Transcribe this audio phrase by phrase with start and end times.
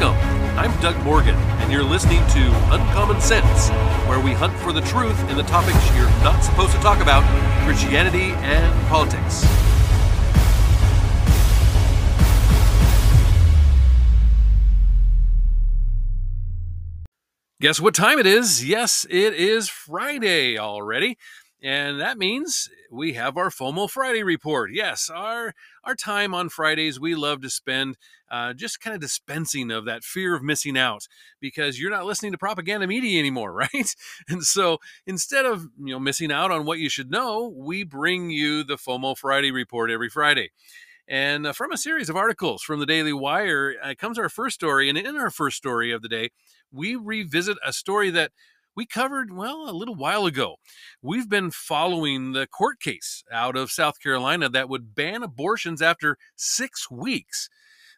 [0.00, 0.56] Welcome.
[0.56, 3.68] I'm Doug Morgan, and you're listening to Uncommon Sense,
[4.08, 7.24] where we hunt for the truth in the topics you're not supposed to talk about
[7.64, 9.42] Christianity and politics.
[17.60, 18.64] Guess what time it is?
[18.64, 21.18] Yes, it is Friday already.
[21.60, 24.70] And that means we have our FOMO Friday report.
[24.72, 27.96] Yes, our our time on Fridays we love to spend
[28.30, 31.08] uh, just kind of dispensing of that fear of missing out
[31.40, 33.94] because you're not listening to propaganda media anymore, right?
[34.28, 38.30] And so instead of you know missing out on what you should know, we bring
[38.30, 40.50] you the FOMO Friday report every Friday.
[41.08, 44.54] And uh, from a series of articles from the Daily Wire uh, comes our first
[44.54, 44.88] story.
[44.88, 46.30] And in our first story of the day,
[46.70, 48.32] we revisit a story that
[48.78, 50.54] we covered, well, a little while ago.
[51.02, 56.16] We've been following the court case out of South Carolina that would ban abortions after
[56.36, 57.48] six weeks.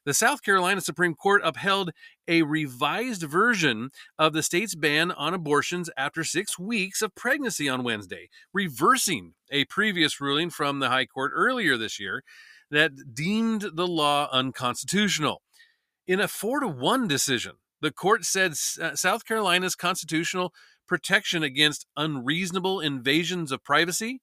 [0.07, 1.91] The South Carolina Supreme Court upheld
[2.27, 7.85] a revised version of the state's ban on abortions after six weeks of pregnancy on
[7.85, 12.25] Wednesday, reversing a previous ruling from the High Court earlier this year
[12.71, 15.43] that deemed the law unconstitutional.
[16.07, 20.53] In a four to one decision, the court said uh, South Carolina's constitutional
[20.87, 24.21] protection against unreasonable invasions of privacy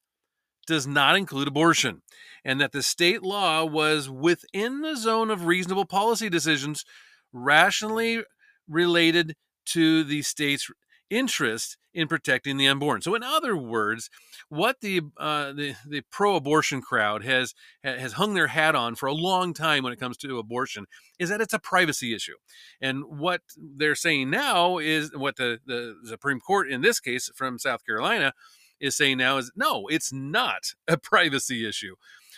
[0.68, 2.02] does not include abortion,
[2.44, 6.84] and that the state law was within the zone of reasonable policy decisions
[7.32, 8.22] rationally
[8.68, 10.70] related to the state's
[11.10, 13.02] interest in protecting the unborn.
[13.02, 14.10] So, in other words,
[14.50, 19.14] what the uh, the, the pro-abortion crowd has has hung their hat on for a
[19.14, 20.86] long time when it comes to abortion
[21.20, 22.36] is that it's a privacy issue,
[22.82, 27.58] and what they're saying now is what the the Supreme Court in this case from
[27.58, 28.34] South Carolina
[28.80, 31.96] is saying now is no, it's not a privacy issue.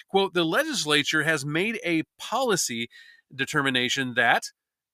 [0.10, 2.90] Quote: The legislature has made a policy
[3.34, 4.46] determination that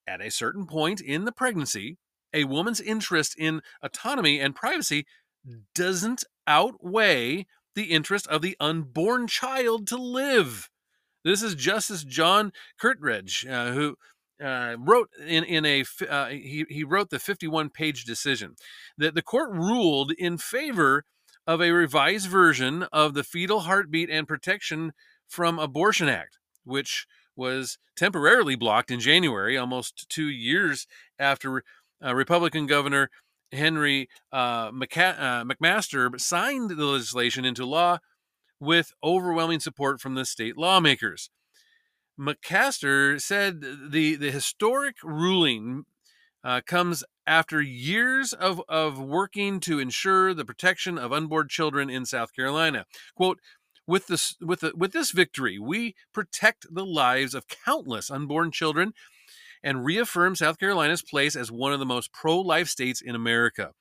[0.07, 1.97] at a certain point in the pregnancy
[2.35, 5.07] a woman's interest in autonomy and privacy
[5.73, 10.69] doesn't outweigh the interest of the unborn child to live.
[11.23, 13.95] This is Justice John Kittredge, uh, who
[14.43, 18.55] uh, wrote in in a uh, he he wrote the 51 page decision
[18.97, 21.05] that the court ruled in favor
[21.47, 24.93] of a revised version of the Fetal Heartbeat and Protection
[25.27, 30.87] from Abortion Act, which was temporarily blocked in January, almost two years
[31.19, 31.63] after
[32.03, 33.09] uh, Republican Governor
[33.51, 37.99] Henry uh, McCa- uh, McMaster signed the legislation into law
[38.59, 41.29] with overwhelming support from the state lawmakers.
[42.19, 45.83] McMaster said the, the historic ruling
[46.43, 52.05] uh, comes after years of, of working to ensure the protection of unborn children in
[52.05, 52.85] South Carolina.
[53.15, 53.39] Quote,
[53.87, 58.93] with this, with, the, with this victory, we protect the lives of countless unborn children
[59.65, 63.71] and reaffirmed South Carolina's place as one of the most pro life states in America.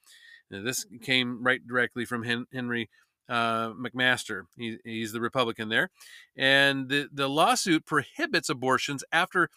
[0.50, 2.88] Now, this came right directly from Henry
[3.28, 4.44] uh, McMaster.
[4.56, 5.90] He, he's the Republican there.
[6.36, 9.50] And the, the lawsuit prohibits abortions after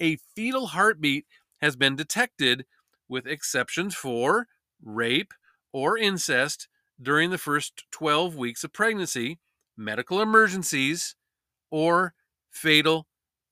[0.00, 1.26] a fetal heartbeat
[1.60, 2.64] has been detected,
[3.08, 4.46] with exceptions for
[4.82, 5.34] rape
[5.72, 6.68] or incest
[7.00, 9.38] during the first 12 weeks of pregnancy,
[9.76, 11.16] medical emergencies,
[11.70, 12.14] or
[12.50, 13.06] fatal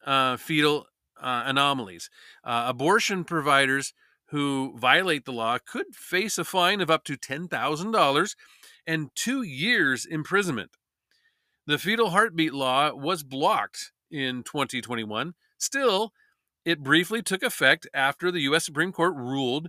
[0.07, 0.87] uh, fetal
[1.21, 2.11] uh, anomalies.
[2.45, 3.93] Uh, abortion providers
[4.27, 8.35] who violate the law could face a fine of up to $10,000
[8.87, 10.71] and two years imprisonment.
[11.67, 15.35] The fetal heartbeat law was blocked in 2021.
[15.59, 16.13] Still,
[16.65, 18.65] it briefly took effect after the U.S.
[18.65, 19.69] Supreme Court ruled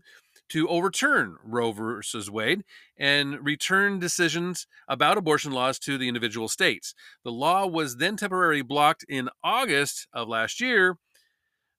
[0.50, 2.64] to overturn Roe versus Wade
[2.98, 6.94] and return decisions about abortion laws to the individual states.
[7.24, 10.98] The law was then temporarily blocked in August of last year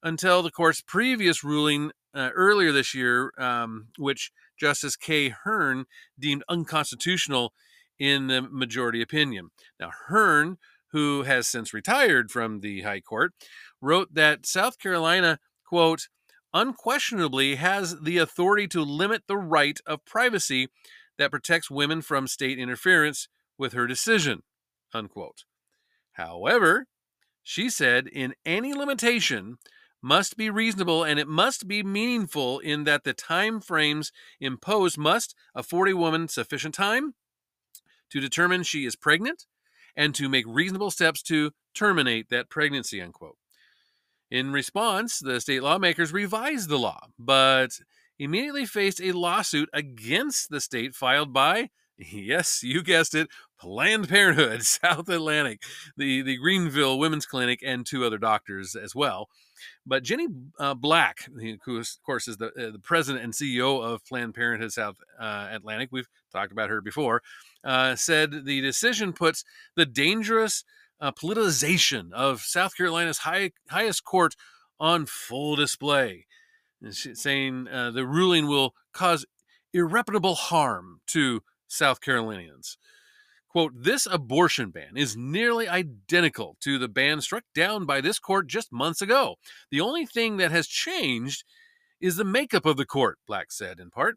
[0.02, 5.86] until the court's previous ruling uh, earlier this year, um, which Justice Kay Hearn
[6.18, 7.52] deemed unconstitutional
[7.98, 9.50] in the majority opinion.
[9.78, 10.58] Now, Hearn,
[10.90, 13.32] who has since retired from the High Court,
[13.80, 16.08] wrote that South Carolina, quote,
[16.52, 20.68] unquestionably has the authority to limit the right of privacy
[21.16, 24.42] that protects women from state interference with her decision,
[24.92, 25.44] unquote.
[26.12, 26.86] However,
[27.42, 29.56] she said in any limitation
[30.02, 35.34] must be reasonable and it must be meaningful in that the time frames imposed must
[35.54, 37.14] afford a woman sufficient time
[38.10, 39.46] to determine she is pregnant
[39.96, 43.36] and to make reasonable steps to terminate that pregnancy unquote
[44.30, 47.70] in response the state lawmakers revised the law but
[48.18, 51.68] immediately faced a lawsuit against the state filed by
[51.98, 53.28] Yes, you guessed it.
[53.60, 55.62] Planned Parenthood, South Atlantic,
[55.96, 59.28] the, the Greenville Women's Clinic, and two other doctors as well.
[59.86, 60.28] But Jenny
[60.58, 61.28] uh, Black,
[61.64, 65.48] who of course is the, uh, the president and CEO of Planned Parenthood South uh,
[65.50, 67.22] Atlantic, we've talked about her before,
[67.64, 69.44] uh, said the decision puts
[69.76, 70.64] the dangerous
[71.00, 74.36] uh, politicization of South Carolina's high, highest court
[74.78, 76.26] on full display,
[76.90, 79.26] saying uh, the ruling will cause
[79.72, 82.76] irreparable harm to South Carolinians.
[83.52, 88.46] Quote, this abortion ban is nearly identical to the ban struck down by this court
[88.46, 89.36] just months ago.
[89.70, 91.44] The only thing that has changed
[92.00, 94.16] is the makeup of the court, Black said in part.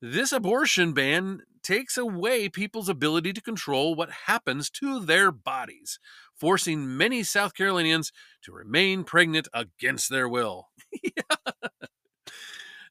[0.00, 5.98] This abortion ban takes away people's ability to control what happens to their bodies,
[6.34, 8.12] forcing many South Carolinians
[8.42, 10.68] to remain pregnant against their will.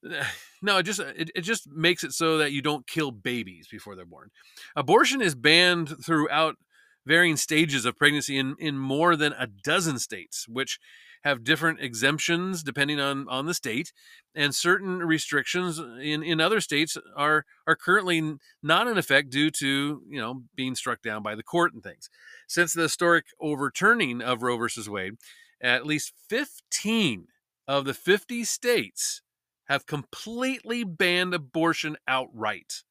[0.09, 0.23] Eh,
[0.61, 3.67] no, it just uh, it, it just makes it so that you don't kill babies
[3.69, 4.29] before they're born.
[4.75, 6.55] Abortion is banned throughout
[7.05, 10.79] varying stages of pregnancy in, in more than a dozen states, which
[11.23, 13.93] have different exemptions depending on, on the state,
[14.33, 20.01] and certain restrictions in, in other states are are currently not in effect due to
[20.09, 22.09] you know being struck down by the court and things.
[22.47, 25.13] Since the historic overturning of Roe versus Wade,
[25.61, 27.27] at least 15
[27.67, 29.21] of the 50 states
[29.71, 32.83] have completely banned abortion outright.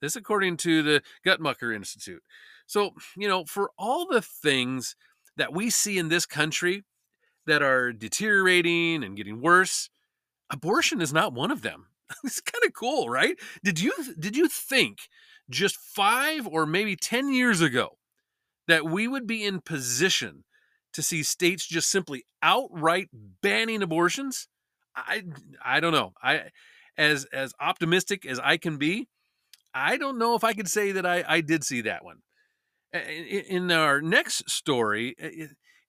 [0.00, 2.22] This, according to the Guttmacher Institute.
[2.64, 4.94] So, you know, for all the things
[5.36, 6.84] that we see in this country
[7.46, 9.90] that are deteriorating and getting worse,
[10.48, 11.86] abortion is not one of them.
[12.24, 13.34] it's kind of cool, right?
[13.64, 15.08] Did you did you think
[15.50, 17.98] just 5 or maybe 10 years ago
[18.68, 20.44] that we would be in position
[20.92, 23.08] to see states just simply outright
[23.42, 24.46] banning abortions?
[25.06, 25.22] I
[25.64, 26.12] I don't know.
[26.22, 26.50] I
[26.96, 29.08] as as optimistic as I can be,
[29.74, 32.18] I don't know if I could say that I I did see that one.
[32.92, 35.14] In our next story,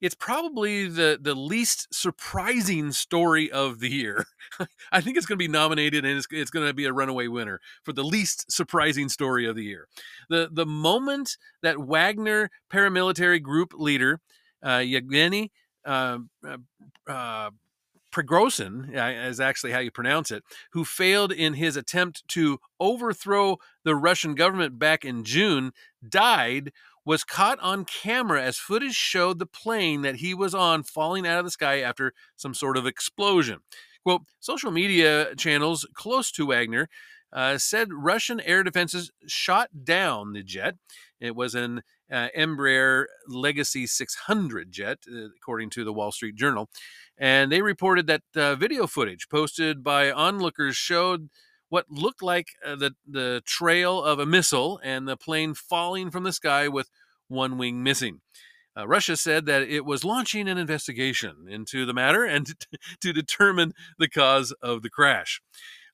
[0.01, 4.25] it's probably the the least surprising story of the year.
[4.91, 7.27] I think it's going to be nominated and it's, it's going to be a runaway
[7.27, 9.87] winner for the least surprising story of the year.
[10.29, 14.21] The the moment that Wagner paramilitary group leader
[14.65, 15.51] uh, Yevgeny
[15.85, 16.19] uh,
[17.07, 17.49] uh,
[18.15, 23.95] uh is actually how you pronounce it, who failed in his attempt to overthrow the
[23.95, 25.71] Russian government back in June,
[26.07, 26.71] died,
[27.05, 31.39] was caught on camera as footage showed the plane that he was on falling out
[31.39, 33.59] of the sky after some sort of explosion.
[34.03, 36.87] Quote, social media channels close to Wagner
[37.33, 40.75] uh, said Russian air defenses shot down the jet.
[41.19, 46.69] It was an uh, Embraer Legacy 600 jet, uh, according to the Wall Street Journal.
[47.17, 51.29] And they reported that uh, video footage posted by onlookers showed
[51.69, 56.23] what looked like uh, the, the trail of a missile and the plane falling from
[56.23, 56.89] the sky with
[57.27, 58.21] one wing missing.
[58.77, 62.55] Uh, Russia said that it was launching an investigation into the matter and to,
[63.01, 65.41] to determine the cause of the crash.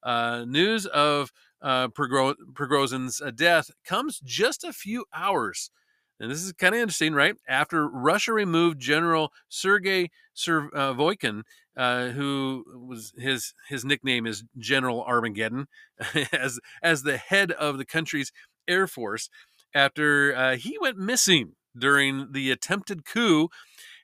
[0.03, 1.31] Uh, news of
[1.61, 5.71] uh, uh, death comes just a few hours
[6.19, 7.35] and this is kind of interesting, right?
[7.47, 11.43] After Russia removed General Sergei Surovikin,
[11.75, 15.67] uh, who was his his nickname is General Armageddon,
[16.33, 18.31] as as the head of the country's
[18.67, 19.29] air force,
[19.73, 23.49] after uh, he went missing during the attempted coup,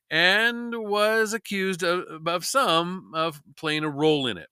[0.10, 4.50] and was accused of, of some of playing a role in it.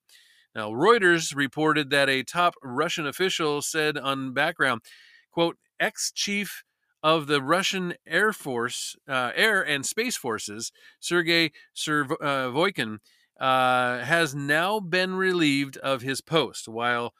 [0.56, 4.82] Now, Reuters reported that a top Russian official said on background,
[5.30, 6.64] "quote ex chief."
[7.02, 13.00] Of the Russian Air Force, uh, Air and Space Forces, Sergei Surovikin,
[13.40, 17.14] uh, uh, has now been relieved of his post, while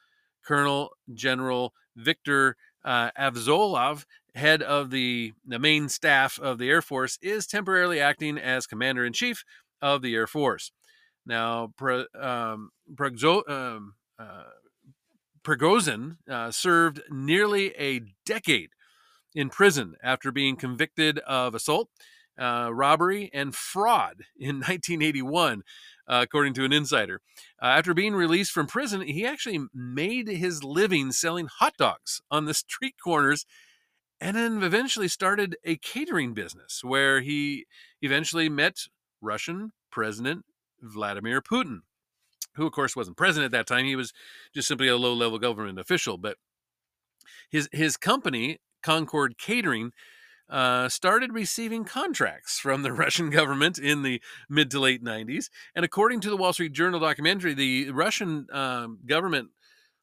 [0.44, 7.18] Colonel General Viktor uh, Afzalov, head of the, the main staff of the Air Force,
[7.22, 9.44] is temporarily acting as Commander in Chief
[9.80, 10.72] of the Air Force.
[11.24, 12.70] Now, Pre, um,
[13.48, 14.42] um, uh,
[15.42, 18.70] Prigozhin uh, served nearly a decade
[19.34, 21.88] in prison after being convicted of assault,
[22.38, 25.62] uh, robbery, and fraud in 1981,
[26.08, 27.20] uh, according to an insider.
[27.62, 32.44] Uh, after being released from prison, he actually made his living selling hot dogs on
[32.46, 33.46] the street corners
[34.20, 37.66] and then eventually started a catering business where he
[38.02, 38.86] eventually met
[39.22, 40.44] Russian President
[40.80, 41.80] Vladimir Putin,
[42.54, 43.86] who, of course, wasn't president at that time.
[43.86, 44.12] He was
[44.54, 46.18] just simply a low level government official.
[46.18, 46.36] But
[47.50, 49.92] his, his company Concord Catering
[50.48, 55.48] uh, started receiving contracts from the Russian government in the mid to late 90s.
[55.74, 59.50] And according to the Wall Street Journal documentary, the Russian um, government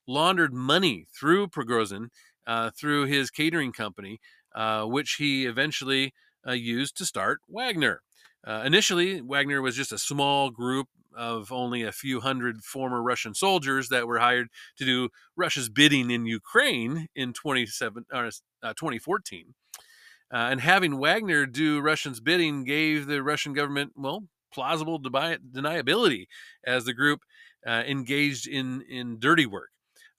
[0.07, 2.07] laundered money through Prigozhin
[2.48, 4.19] uh, through his catering company,
[4.55, 6.13] uh, which he eventually
[6.48, 8.01] uh, used to start Wagner.
[8.46, 13.34] Uh, initially, Wagner was just a small group of only a few hundred former Russian
[13.34, 18.05] soldiers that were hired to do Russia's bidding in Ukraine in 27,
[18.64, 19.54] uh, 2014.
[20.32, 24.24] Uh, and having Wagner do Russians' bidding gave the Russian government, well,
[24.54, 26.26] plausible deniability
[26.66, 27.22] as the group
[27.66, 29.70] uh, engaged in, in dirty work.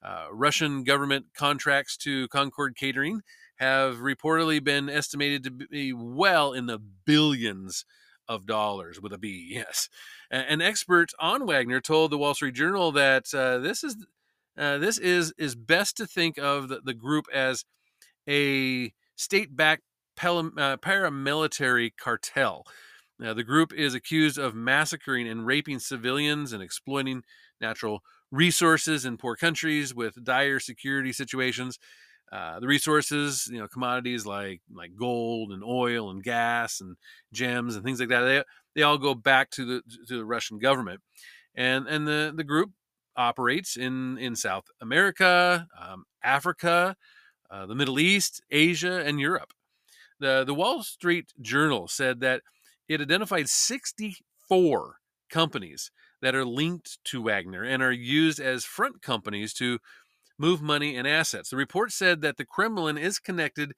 [0.02, 3.20] Uh, Russian government contracts to Concord Catering
[3.56, 7.84] have reportedly been estimated to be well in the billions
[8.28, 9.48] of dollars with a B.
[9.50, 9.88] Yes,
[10.30, 13.96] an expert on Wagner told the Wall Street Journal that uh, this is
[14.56, 17.64] this is is best to think of the, the group as
[18.28, 19.82] a state-backed
[20.20, 22.64] uh, paramilitary cartel.
[23.18, 27.22] the group is accused of massacring and raping civilians and exploiting
[27.60, 31.78] natural resources in poor countries with dire security situations.
[32.30, 36.96] Uh, the resources, you know, commodities like like gold and oil and gas and
[37.32, 38.42] gems and things like that, they
[38.74, 41.00] they all go back to the to the Russian government,
[41.54, 42.70] and and the the group
[43.16, 46.96] operates in in South America, um, Africa,
[47.50, 49.52] uh, the Middle East, Asia, and Europe.
[50.20, 52.42] the The Wall Street Journal said that
[52.88, 54.96] it identified 64
[55.30, 55.90] companies
[56.20, 59.78] that are linked to Wagner and are used as front companies to
[60.38, 61.50] move money and assets.
[61.50, 63.74] The report said that the Kremlin is connected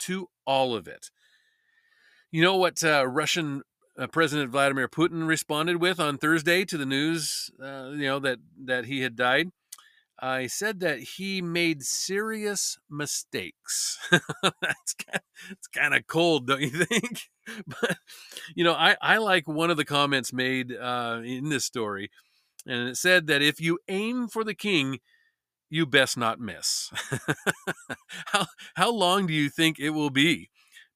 [0.00, 1.10] to all of it.
[2.30, 3.62] You know what uh, Russian
[3.98, 8.38] uh, President Vladimir Putin responded with on Thursday to the news, uh, you know that
[8.64, 9.50] that he had died.
[10.20, 13.98] I said that he made serious mistakes.
[14.10, 17.22] That's kind of, it's kind of cold, don't you think?
[17.66, 17.96] but
[18.54, 22.10] you know, I I like one of the comments made uh, in this story,
[22.66, 24.98] and it said that if you aim for the king,
[25.70, 26.90] you best not miss.
[28.26, 30.50] how how long do you think it will be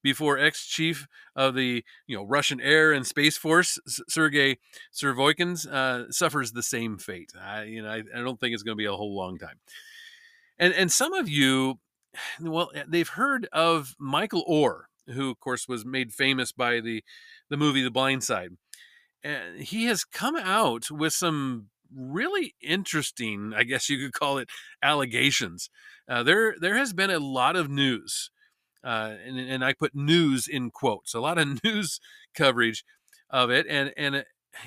[0.05, 4.59] before ex-chief of the you know Russian Air and Space Force Sergei
[4.95, 7.33] Servoykins uh, suffers the same fate?
[7.41, 9.57] I you know I, I don't think it's going to be a whole long time.
[10.59, 11.81] And and some of you,
[12.41, 14.83] well, eh, they've heard of Michael Oher,
[15.13, 17.03] who of course was made famous by the
[17.51, 18.51] the movie The Blind Side.
[19.25, 24.49] And he has come out with some really interesting, I guess you could call it,
[24.83, 25.71] allegations.
[26.09, 28.31] Uh, there, there has been a lot of news,
[28.85, 32.01] uh, and, and I put news in quotes, a lot of news
[32.35, 32.85] coverage
[33.31, 34.25] of it, and and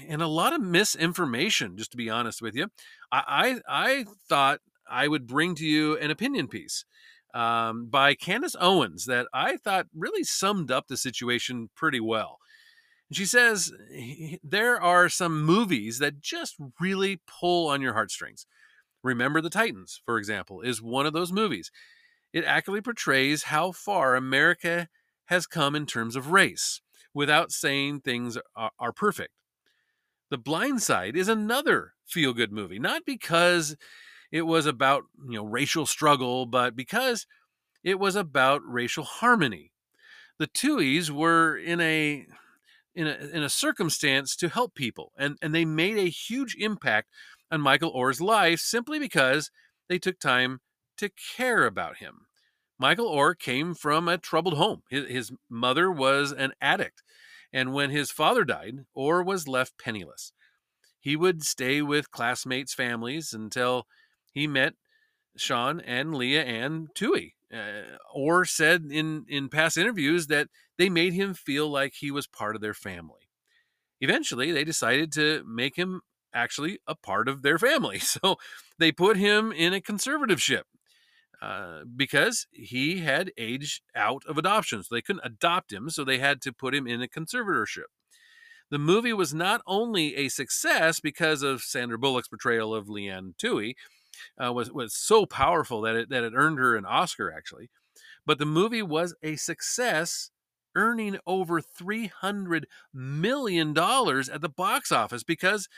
[0.07, 1.77] and a lot of misinformation.
[1.77, 2.67] Just to be honest with you,
[3.11, 4.59] I I, I thought
[4.89, 6.85] I would bring to you an opinion piece
[7.33, 12.39] um, by Candace Owens that I thought really summed up the situation pretty well.
[13.11, 13.71] She says
[14.43, 18.45] there are some movies that just really pull on your heartstrings.
[19.03, 21.71] Remember the Titans, for example, is one of those movies.
[22.37, 24.89] It accurately portrays how far America
[25.25, 29.33] has come in terms of race without saying things are, perfect.
[30.29, 33.75] The Blind Side is another feel good movie, not because
[34.31, 37.25] it was about, you know, racial struggle, but because
[37.83, 39.71] it was about racial harmony.
[40.37, 42.27] The Tuohys were in a
[42.93, 45.11] in a, in a circumstance to help people.
[45.17, 47.09] And, and they made a huge impact
[47.49, 49.49] on Michael Oher's life simply because
[49.89, 50.59] they took time
[50.97, 52.26] to care about him.
[52.79, 54.83] Michael Oher came from a troubled home.
[54.89, 57.01] His, his mother was an addict.
[57.51, 60.33] And when his father died, Oher was left penniless.
[60.99, 63.87] He would stay with classmates' families until
[64.31, 64.73] he met
[65.37, 71.13] Sean and Leigh Anne Tuohy, uh, Oher said in in past interviews that they made
[71.13, 73.29] him feel like he was part of their family.
[74.01, 76.01] Eventually, they decided to make him
[76.33, 78.37] actually a part of their family, so
[78.79, 80.63] they put him in a conservatorship
[81.41, 84.83] uh, because he had aged out of adoption.
[84.83, 87.89] So they couldn't adopt him, so they had to put him in a conservatorship.
[88.69, 93.35] The movie was not only a success because of Sandra Bullock's portrayal of Leigh Anne
[93.41, 93.75] Tuohy,
[94.43, 97.69] uh, was was so powerful that it that it earned her an Oscar actually.
[98.25, 100.31] But the movie was a success,
[100.75, 105.69] earning over three hundred million dollars at the box office because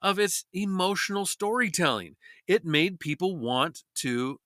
[0.00, 2.14] of its emotional storytelling.
[2.46, 4.38] It made people want to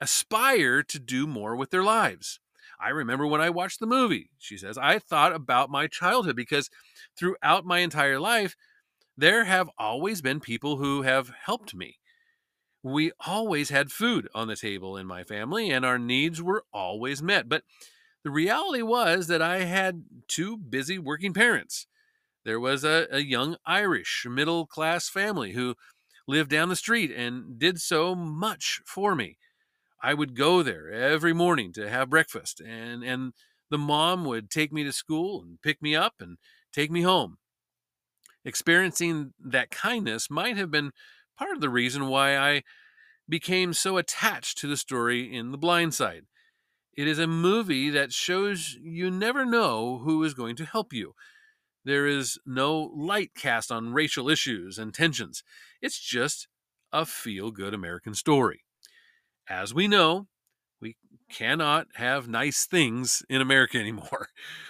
[0.00, 2.40] aspire to do more with their lives.
[2.80, 6.70] I remember when I watched the movie, she says, I thought about my childhood because
[7.18, 8.56] throughout my entire life,
[9.16, 11.98] there have always been people who have helped me
[12.82, 17.22] we always had food on the table in my family and our needs were always
[17.22, 17.48] met.
[17.48, 17.62] But
[18.24, 21.86] the reality was that I had two busy working parents.
[22.44, 25.74] There was a, a young Irish middle class family who
[26.26, 29.36] lived down the street and did so much for me.
[30.02, 33.32] I would go there every morning to have breakfast, and and
[33.70, 36.38] the mom would take me to school and pick me up and
[36.72, 37.38] take me home.
[38.44, 40.92] Experiencing that kindness might have been
[41.38, 42.62] part of the reason why I
[43.28, 46.24] became so attached to the story in The Blind Side.
[46.96, 51.14] It is a movie that shows you never know who is going to help you.
[51.84, 55.42] There is no light cast on racial issues and tensions.
[55.80, 56.48] It's just
[56.92, 58.64] a feel good American story.
[59.50, 60.28] As we know,
[60.80, 60.94] we
[61.28, 64.28] cannot have nice things in America anymore.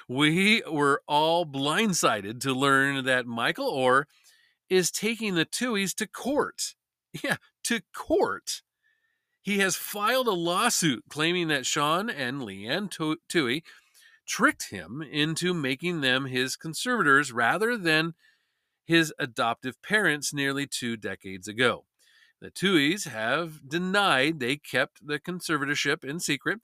[0.08, 4.04] We were all blindsided to learn that Michael Oher
[4.70, 6.74] is taking the Tuohys to court.
[7.24, 8.62] Yeah, to court.
[9.42, 13.64] He has filed a lawsuit claiming that Sean and Leigh Anne Tuohy
[14.28, 18.14] tricked him into making them his conservators rather than
[18.84, 21.84] his adoptive parents nearly two decades ago.
[22.40, 26.60] The Tuohys have denied they kept the conservatorship in secret,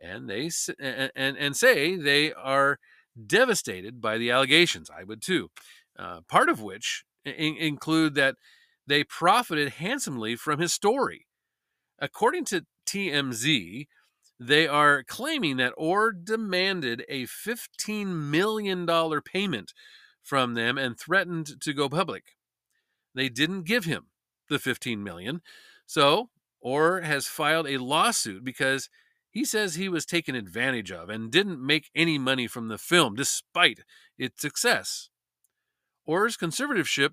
[0.00, 2.78] and they and and, and say they are
[3.26, 4.90] devastated by the allegations.
[4.90, 5.50] I would too.
[5.98, 8.36] Uh, part of which in- include that
[8.86, 11.26] they profited handsomely from his story.
[11.98, 13.86] According to TMZ,
[14.40, 18.86] they are claiming that Oher demanded a $15 million
[19.22, 19.72] payment
[20.22, 22.36] from them and threatened to go public.
[23.14, 24.06] They didn't give him
[24.48, 25.40] the 15 million.
[25.86, 26.30] So,
[26.64, 28.88] Oher has filed a lawsuit because
[29.30, 33.14] he says he was taken advantage of and didn't make any money from the film
[33.14, 33.80] despite
[34.18, 35.10] its success.
[36.08, 37.10] Oher's conservatorship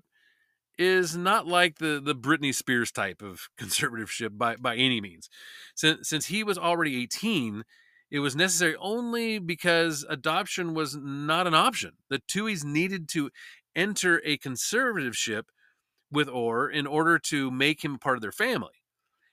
[0.78, 5.28] is not like the the Britney Spears type of conservatorship by by any means.
[5.74, 7.64] Since since he was already 18,
[8.10, 11.92] it was necessary only because adoption was not an option.
[12.08, 13.30] The Tuohys needed to
[13.74, 15.44] enter a conservatorship
[16.10, 18.82] with Oher in order to make him part of their family.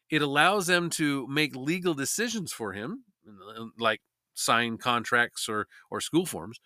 [0.10, 3.06] It allows them to make legal decisions for him,
[3.80, 4.02] like
[4.34, 6.60] sign contracts or or school forms.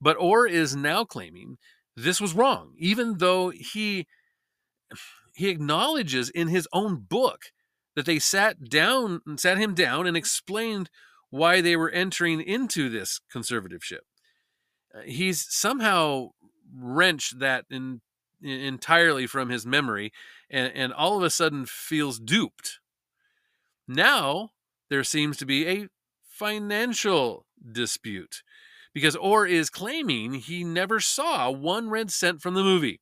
[0.00, 1.56] But Oher is now claiming
[1.96, 4.06] this was wrong, even though he
[5.34, 7.46] he acknowledges in his own book
[7.96, 10.90] that they sat down and sat him down and explained
[11.30, 14.04] why they were entering into this conservatorship.
[14.94, 16.28] Uh, he's somehow
[16.72, 18.00] wrenched that in,
[18.42, 20.12] entirely from his memory
[20.50, 22.78] and, and all of a sudden feels duped.
[23.86, 24.50] Now
[24.90, 25.88] there seems to be a
[26.22, 28.42] financial dispute
[28.92, 33.00] because Oher is claiming he never saw one red cent from the movie.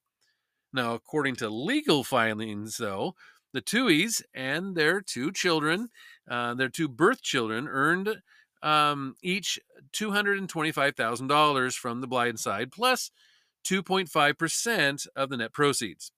[0.73, 3.14] Now, according to legal filings, though,
[3.53, 5.88] the Tuohys and their two children,
[6.29, 8.23] uh, their two birth children, earned
[8.62, 9.59] um, each
[9.92, 13.11] $225,000 from the blind side, plus
[13.64, 16.12] 2.5% of the net proceeds.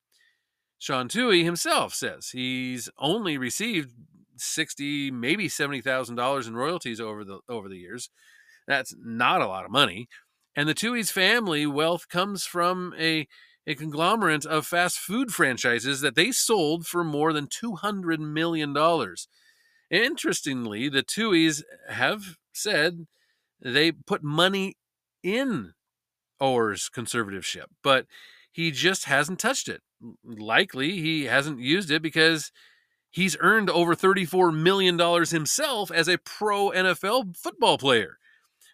[0.79, 3.93] Sean Tuohy himself says he's only received
[4.37, 8.11] 60, maybe $70,000 in royalties over the over the years.
[8.67, 10.09] That's not a lot of money.
[10.57, 13.27] And the Tuohy's family wealth comes from a,
[13.67, 18.75] a conglomerate of fast food franchises that they sold for more than $200 million.
[19.91, 23.07] Interestingly, the Tuohys have said
[23.61, 24.77] they put money
[25.23, 25.73] in
[26.41, 28.07] Oher's conservatorship, but
[28.53, 29.81] he just hasn't touched it.
[30.25, 32.53] Likely, he hasn't used it because
[33.11, 38.19] he's earned over $34 million himself as a pro NFL football player.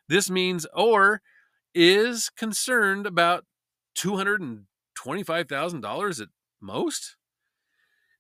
[0.09, 1.21] This means Oher
[1.75, 3.45] is concerned about
[3.97, 6.29] $225,000 at
[6.61, 7.17] most.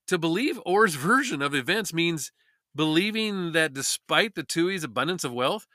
[0.06, 2.32] To believe Oher's version of events means
[2.74, 5.66] believing that despite the Tuohy's abundance of wealth,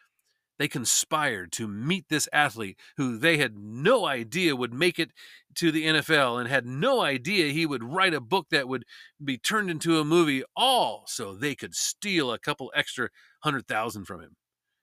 [0.57, 5.11] they conspired to meet this athlete who they had no idea would make it
[5.55, 8.85] to the NFL and had no idea he would write a book that would
[9.23, 13.09] be turned into a movie, all so they could steal a couple extra
[13.41, 14.35] hundred thousand from him,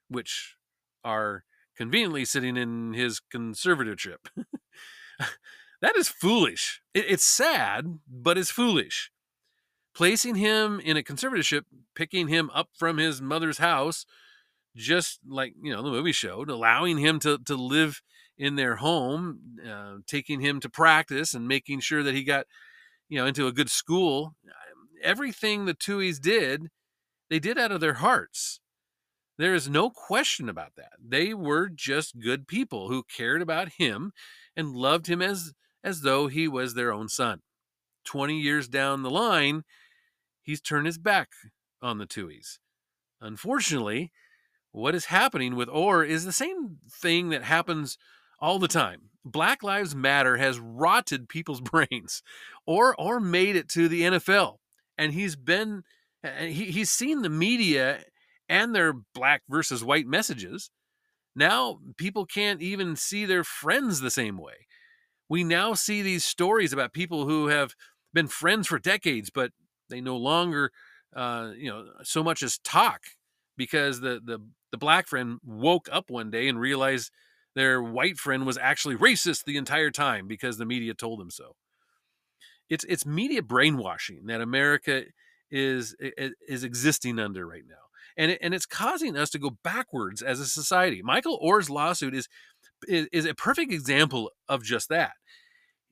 [0.09, 0.57] which
[1.05, 1.45] are
[1.77, 4.27] conveniently sitting in his conservatorship.
[5.81, 6.81] that is foolish.
[6.95, 9.11] it's sad, but it's foolish.
[9.95, 11.63] Placing him in a conservatorship,
[11.95, 14.07] picking him up from his mother's house,
[14.77, 18.01] just like you know the movie showed, allowing him to to live
[18.39, 22.47] in their home, uh, taking him to practice, and making sure that he got
[23.09, 24.35] you know into a good school.
[25.03, 26.69] Everything the Tuohys did,
[27.29, 28.61] they did out of their hearts.
[29.39, 30.93] There is no question about that.
[31.05, 34.13] They were just good people who cared about him
[34.57, 37.41] and loved him as as though he was their own son.
[38.05, 39.63] 20 years down the line,
[40.43, 41.31] he's turned his back
[41.81, 42.59] on the Tuohys.
[43.21, 44.13] Unfortunately,
[44.73, 47.99] what is happening with Oher is the same thing that happens
[48.41, 49.11] all the time.
[49.25, 52.23] Black Lives Matter has rotted people's brains
[52.67, 54.57] or or made it to the NFL
[54.99, 55.83] and he's been
[56.39, 58.05] He, he's seen the media
[58.49, 60.71] and their black versus white messages.
[61.35, 64.67] Now people can't even see their friends the same way.
[65.29, 67.75] We now see these stories about people who have
[68.13, 69.53] been friends for decades, but
[69.89, 70.71] they no longer,
[71.17, 73.01] uh, you know, so much as talk
[73.57, 74.39] because the the
[74.73, 77.13] the black friend woke up one day and realized
[77.55, 81.55] their white friend was actually racist the entire time because the media told them so.
[82.69, 85.05] It's it's media brainwashing that America
[85.51, 87.75] is is existing under right now.
[88.17, 91.03] And it, and it's causing us to go backwards as a society.
[91.03, 92.29] Michael Oher's lawsuit is,
[92.89, 95.13] is is a perfect example of just that.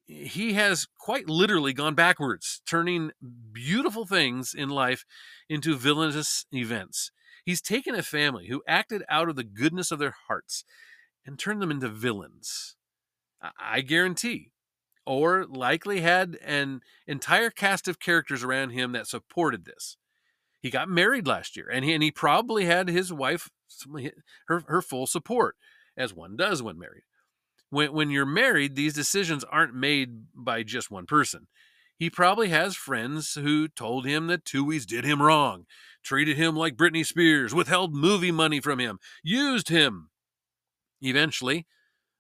[0.07, 3.13] He has quite literally gone backwards, turning
[3.53, 5.05] beautiful things in life
[5.49, 7.13] into villainous events.
[7.45, 10.65] He's taken a family who acted out of the goodness of their hearts
[11.25, 12.77] and turned them into villains.
[13.59, 14.53] I guarantee.
[15.09, 19.97] Oher likely had an entire cast of characters around him that supported this.
[20.61, 23.49] He got married last year, and he, and he probably had his wife,
[24.47, 25.57] her, her full support,
[25.97, 27.05] as one does when married.
[27.71, 31.47] When, when you're married, these decisions aren't made by just one person.
[32.01, 35.67] He probably has friends who told him that Tuohy's did him wrong,
[36.03, 40.09] treated him like Britney Spears, withheld movie money from him, used him.
[41.03, 41.67] Eventually,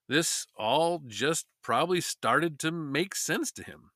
[0.06, 3.90] this all just probably started to make sense to him.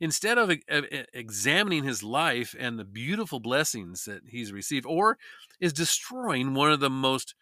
[0.00, 5.14] Instead of, of examining his life and the beautiful blessings that he's received, Oher
[5.60, 7.36] is destroying one of the most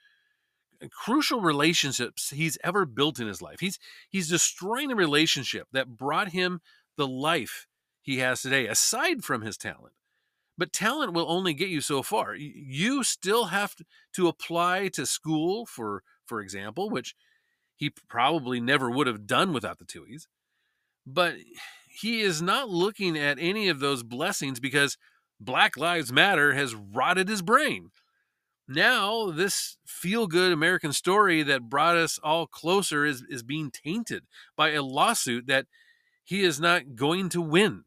[0.91, 3.61] crucial relationships he's ever built in his life.
[3.61, 3.79] He's
[4.11, 6.61] he's destroying a relationship that brought him
[6.97, 7.67] the life
[8.01, 9.95] he has today aside from his talent.
[10.59, 12.35] But talent will only get you so far.
[12.35, 13.75] You still have
[14.15, 17.15] to apply to school for for example, which
[17.77, 20.27] he probably never would have done without the Tuohys.
[21.07, 21.35] But
[21.89, 24.99] he is not looking at any of those blessings because
[25.39, 27.91] Black Lives Matter has rotted his brain.
[28.69, 34.25] Now, this feel good American story that brought us all closer is, is being tainted
[34.57, 35.67] by a lawsuit that
[36.27, 37.85] he is not going to win.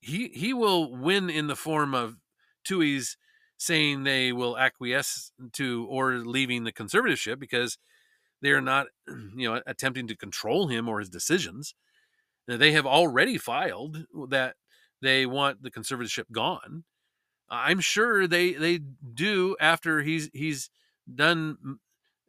[0.00, 2.18] He, he will win in the form of
[2.64, 3.16] Tuohy's
[3.56, 7.78] saying they will acquiesce to Oher leaving the conservatorship because
[8.42, 8.88] they're not,
[9.34, 11.74] you know, attempting to control him or his decisions.
[12.46, 14.56] They have already filed that
[15.00, 16.84] they want the conservatorship gone.
[17.50, 20.70] I'm sure they they do after he's he's
[21.12, 21.78] done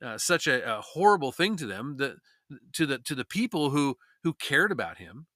[0.02, 2.16] uh, such a, a, horrible thing to them that
[2.74, 5.28] to the to the people who who cared about him.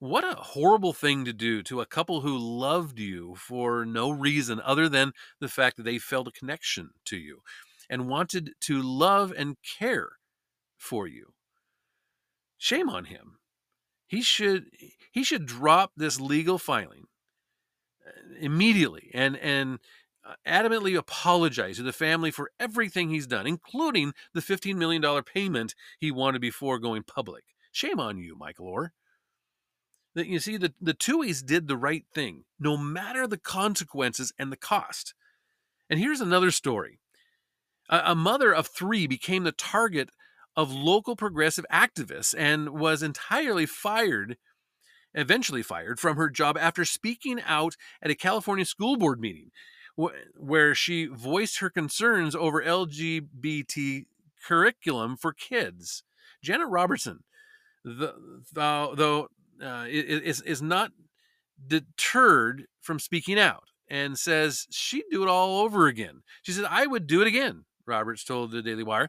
[0.00, 4.58] What a horrible thing to do to a couple who loved you for no reason
[4.64, 7.42] other than the fact that they felt a connection to you
[7.90, 10.12] and wanted to love and care
[10.78, 11.34] for you.
[12.56, 13.40] Shame on him.
[14.06, 14.70] He should
[15.12, 17.04] he should drop this legal filing
[18.06, 18.10] uh,
[18.40, 19.80] immediately and and
[20.24, 25.74] uh, adamantly apologize to the family for everything he's done, including the $15 million payment
[25.98, 27.44] he wanted before going public.
[27.70, 28.88] Shame on you, Michael Oher.
[30.14, 34.50] That you see, the, the Tuohys did the right thing, no matter the consequences and
[34.50, 35.14] the cost.
[35.88, 36.98] And here's another story
[37.88, 40.10] a, mother of three became the target
[40.56, 44.36] of local progressive activists and was entirely fired,
[45.14, 49.50] eventually fired from her job after speaking out at a California school board meeting
[50.36, 54.06] where she voiced her concerns over LGBT
[54.46, 56.02] curriculum for kids.
[56.42, 57.24] Janet Robertson,
[57.84, 58.14] the,
[58.52, 59.28] though,
[59.62, 60.92] uh, is, is not
[61.66, 66.22] deterred from speaking out and says she'd do it all over again.
[66.42, 67.64] She said, I would do it again.
[67.86, 69.08] Roberts told the Daily Wire.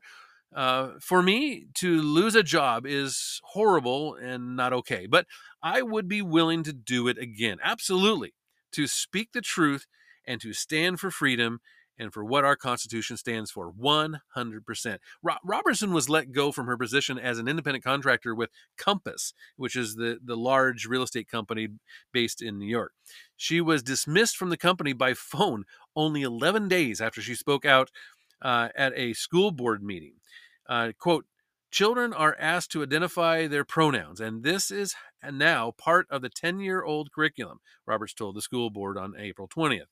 [0.53, 5.25] Uh, for me, to lose a job is horrible and not okay, but
[5.63, 7.57] I would be willing to do it again.
[7.63, 8.33] Absolutely.
[8.73, 9.85] To speak the truth
[10.25, 11.61] and to stand for freedom
[12.01, 14.97] and for what our Constitution stands for 100%.
[15.21, 19.75] Ro- Robertson was let go from her position as an independent contractor with Compass, which
[19.75, 21.67] is the, the large real estate company
[22.11, 22.93] based in New York.
[23.37, 27.91] She was dismissed from the company by phone only 11 days after she spoke out
[28.41, 30.13] uh, at a school board meeting.
[30.67, 31.25] Uh, quote,
[31.69, 34.95] children are asked to identify their pronouns, and this is
[35.31, 39.47] now part of the 10 year old curriculum, Roberts told the school board on April
[39.47, 39.85] 20th.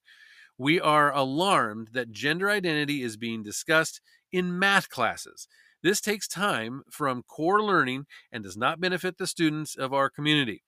[0.60, 5.48] We are alarmed that gender identity is being discussed in math classes.
[5.82, 10.64] This takes time from core learning and does not benefit the students of our community.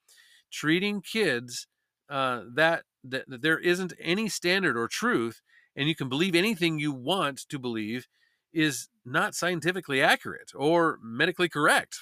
[0.50, 1.68] Treating kids
[2.10, 5.42] uh, that, that, that there isn't any standard or truth
[5.76, 8.08] and you can believe anything you want to believe
[8.54, 11.98] is not scientifically accurate or medically correct.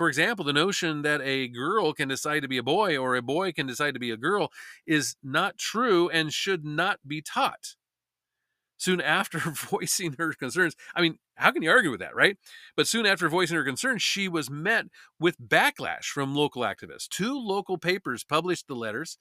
[0.00, 3.20] For example, the notion that a girl can decide to be a boy or a
[3.20, 4.50] boy can decide to be a girl
[4.86, 7.74] is not true and should not be taught.
[8.78, 12.38] Soon after voicing her concerns, I mean, how can you argue with that, right?
[12.78, 14.86] But soon after voicing her concerns, she was met
[15.18, 17.06] with backlash from local activists.
[17.06, 19.18] Two local papers published the letters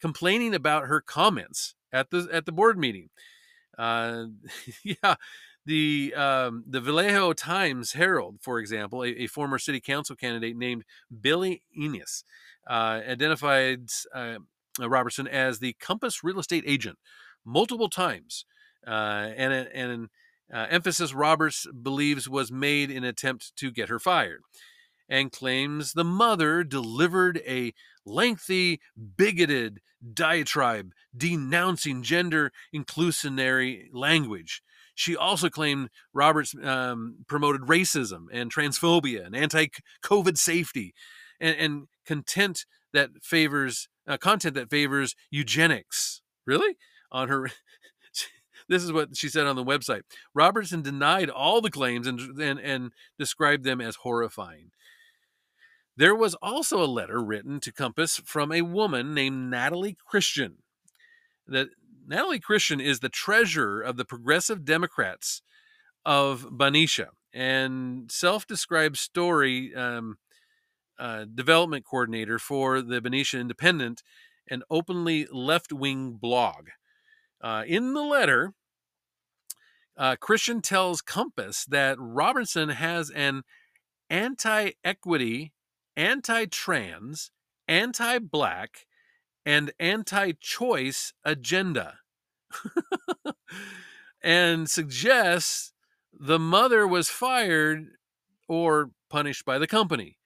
[0.00, 3.08] complaining about her comments at the at the board meeting.
[3.76, 4.26] Uh,
[4.84, 5.16] yeah,
[5.64, 10.84] the um, the Vallejo Times Herald, for example, a, a, former city council candidate named
[11.20, 12.24] Billy Enos,
[12.68, 14.38] uh, identified uh,
[14.80, 16.98] Robertson as the Compass real estate agent
[17.44, 18.44] multiple times,
[18.86, 20.08] uh, and and
[20.52, 24.42] uh, emphasis Roberts believes was made in attempt to get her fired,
[25.08, 27.72] and claims the mother delivered a
[28.04, 28.80] lengthy,
[29.16, 29.80] bigoted
[30.12, 34.60] diatribe denouncing gender inclusionary language
[35.02, 40.94] she also claimed Roberts um, promoted racism and transphobia and anti-COVID safety,
[41.40, 46.22] and, and content that favors uh, content that favors eugenics.
[46.46, 46.76] Really,
[47.10, 47.50] on her.
[48.68, 50.02] this is what she said on the website.
[50.34, 54.70] Robertson denied all the claims and, and, and described them as horrifying.
[55.96, 60.58] There was also a letter written to Compass from a woman named Natalie Christian
[61.46, 61.68] that
[62.06, 65.42] Natalie Christian is the treasurer of the Progressive Democrats
[66.04, 70.18] of Benicia and self-described story um,
[70.98, 74.02] uh, development coordinator for the Benicia Independent,
[74.50, 76.68] an openly left-wing blog.
[77.40, 78.52] Uh, in the letter,
[79.96, 83.42] uh, Christian tells Compass that Robertson has an
[84.10, 85.52] anti-equity,
[85.96, 87.30] anti-trans,
[87.68, 88.86] anti-black,
[89.44, 91.98] and anti choice agenda
[94.22, 95.72] and suggests
[96.12, 97.88] the mother was fired
[98.48, 100.18] or punished by the company.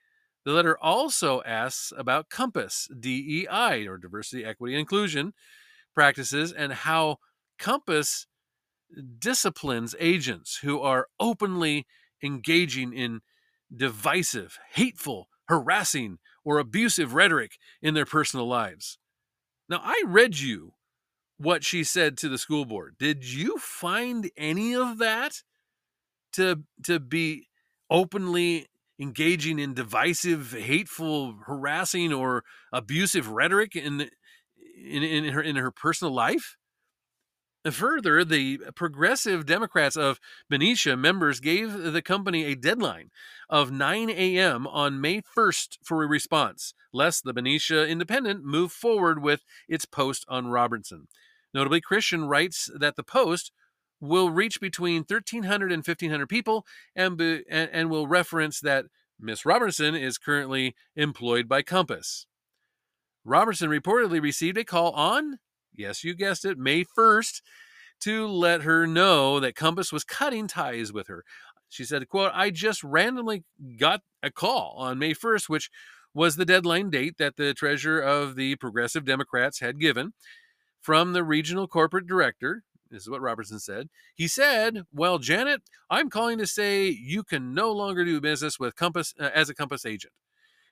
[0.44, 5.32] The letter also asks about Compass, DEI, or diversity, equity, inclusion
[5.94, 7.16] practices, and how
[7.58, 8.26] Compass
[9.18, 11.86] disciplines agents who are openly
[12.22, 13.20] engaging in
[13.74, 18.98] divisive, hateful, harassing, or abusive rhetoric in their personal lives.
[19.68, 20.74] Now, I read you
[21.38, 22.96] what she said to the school board.
[22.98, 25.42] Did you find any of that
[26.32, 27.48] to to be
[27.90, 28.66] openly
[28.98, 34.08] engaging in divisive, hateful, harassing, or abusive rhetoric in
[34.78, 36.56] in, in her in her personal life?
[37.72, 43.10] Further, the progressive Democrats of Benicia members gave the company a deadline
[43.50, 44.66] of 9 a.m.
[44.66, 50.24] on May 1st for a response, lest the Benicia Independent move forward with its post
[50.28, 51.08] on Robertson.
[51.52, 53.50] Notably, Christian writes that the post
[54.00, 58.86] will reach between 1,300 and 1,500 people and, be, and, and will reference that
[59.18, 62.26] Miss Robertson is currently employed by Compass.
[63.24, 65.38] Robertson reportedly received a call on
[65.76, 67.42] yes, you guessed it, May 1st,
[68.00, 71.24] to let her know that Compass was cutting ties with her.
[71.68, 73.44] She said, quote, I just randomly
[73.78, 75.70] got a call on May 1st, which
[76.14, 80.14] was the deadline date that the treasurer of the Progressive Democrats had given
[80.80, 82.62] from the regional corporate director.
[82.90, 83.88] This is what Robertson said.
[84.14, 88.76] He said, "Well, Janet, I'm calling to say you can no longer do business with
[88.76, 90.12] Compass uh, as a Compass agent."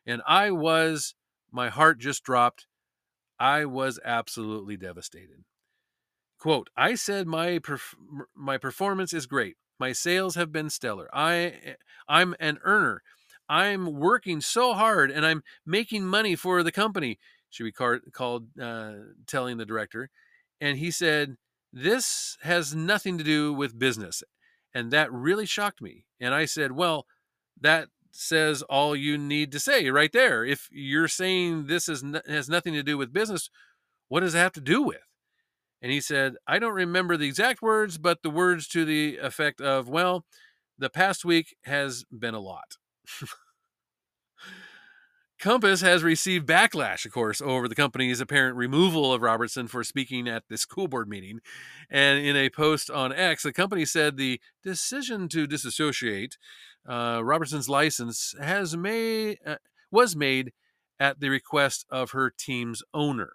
[0.06, 1.14] And I was
[1.50, 2.66] my heart just dropped
[3.38, 5.44] I was absolutely devastated.
[6.38, 7.94] Quote, I said my perf-
[8.34, 9.56] my performance is great.
[9.78, 11.08] My sales have been stellar.
[11.12, 11.74] I eh,
[12.08, 13.02] I'm an earner.
[13.48, 17.18] I'm working so hard and I'm making money for the company.
[17.50, 18.92] She called uh,
[19.26, 20.10] telling the director,
[20.60, 21.36] and he said,
[21.72, 24.22] "This has nothing to do with business,"
[24.74, 26.04] and that really shocked me.
[26.20, 27.06] And I said, "Well,
[27.60, 30.44] that says all you need to say right there.
[30.44, 33.50] If you're saying this is has nothing to do with business,
[34.09, 35.03] what does it have to do with?
[35.83, 39.61] And he said, I don't remember the exact words, but the words to the effect
[39.61, 40.24] of, well,
[40.79, 42.77] the past week has been a lot.
[45.38, 50.27] Compass has received backlash, of course, over the company's apparent removal of Robertson for speaking
[50.27, 51.40] at the school board meeting.
[51.90, 56.38] And in a post on X, the company said the decision to disassociate
[56.88, 59.56] uh, Robertson's license has made uh,
[59.90, 60.52] was made
[60.98, 63.32] at the request of her team's owner.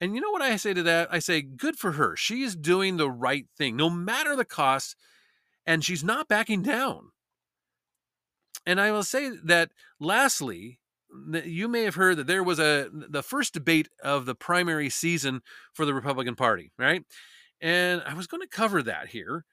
[0.00, 1.08] And you know what I say to that?
[1.10, 2.14] I say, good for her.
[2.16, 4.96] She's doing the right thing, no matter the cost,
[5.66, 7.10] and she's not backing down.
[8.64, 10.78] And I will say that lastly,
[11.44, 15.40] you may have heard that there was a the first debate of the primary season
[15.72, 17.02] for the Republican Party, right?
[17.60, 19.44] And I was going to cover that here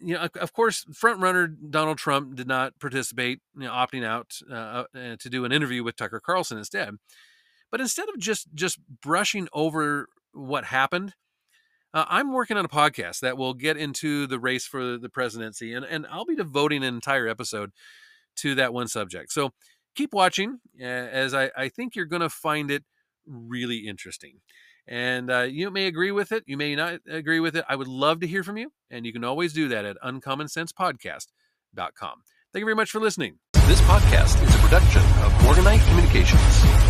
[0.00, 4.84] you know, of course, frontrunner Donald Trump did not participate, you know, opting out uh,
[4.94, 6.96] uh, to do an interview with Tucker Carlson instead.
[7.70, 11.14] But instead of just just brushing over what happened,
[11.94, 15.72] uh, I'm working on a podcast that will get into the race for the presidency,
[15.72, 17.70] and and I'll be devoting an entire episode
[18.36, 19.32] to that one subject.
[19.32, 19.50] So
[19.94, 22.84] keep watching, as I, I think you're going to find it
[23.26, 24.40] really interesting.
[24.86, 27.64] And uh, you may agree with it, you may not agree with it.
[27.68, 32.22] I would love to hear from you, and you can always do that at uncommonsensepodcast.com.
[32.52, 33.38] Thank you very much for listening.
[33.66, 36.89] This podcast is a production of Morganite